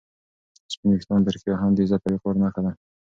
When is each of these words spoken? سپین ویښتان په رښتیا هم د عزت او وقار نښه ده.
سپین 0.73 0.91
ویښتان 0.93 1.19
په 1.23 1.29
رښتیا 1.35 1.55
هم 1.57 1.71
د 1.75 1.79
عزت 1.85 2.01
او 2.05 2.13
وقار 2.15 2.35
نښه 2.41 2.61
ده. 2.65 2.71